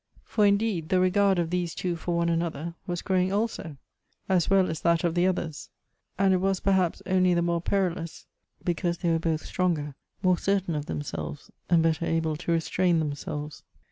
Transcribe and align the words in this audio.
For, 0.23 0.47
indeed, 0.47 0.89
the 0.89 0.99
regard 0.99 1.37
of 1.37 1.51
these 1.51 1.75
two 1.75 1.95
for 1.95 2.17
one 2.17 2.27
another 2.29 2.73
was 2.87 3.03
growing 3.03 3.31
also, 3.31 3.77
as 4.27 4.49
well 4.49 4.67
as 4.67 4.81
that 4.81 5.03
of 5.03 5.13
the 5.13 5.27
others— 5.27 5.69
and 6.17 6.33
it 6.33 6.37
was 6.37 6.59
perhaps 6.59 7.03
only 7.05 7.35
the 7.35 7.43
more 7.43 7.61
jiorilous 7.61 8.25
because 8.63 8.97
they 8.97 9.11
were 9.11 9.19
both 9.19 9.45
stronger, 9.45 9.93
more 10.23 10.39
certain 10.39 10.73
of 10.73 10.87
themselves, 10.87 11.51
and 11.69 11.83
better 11.83 12.03
able 12.07 12.35
to 12.37 12.51
restrain 12.51 12.97
themselves. 12.97 13.61